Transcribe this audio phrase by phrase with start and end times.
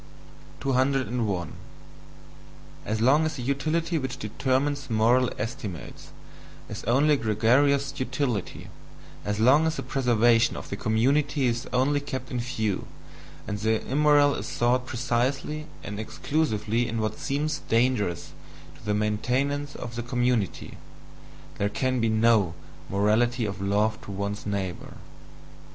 [0.61, 1.53] 201.
[2.87, 6.09] As long as the utility which determines moral estimates
[6.67, 8.69] is only gregarious utility,
[9.23, 12.87] as long as the preservation of the community is only kept in view,
[13.47, 18.31] and the immoral is sought precisely and exclusively in what seems dangerous
[18.75, 20.77] to the maintenance of the community,
[21.59, 22.55] there can be no
[22.89, 24.95] "morality of love to one's neighbour."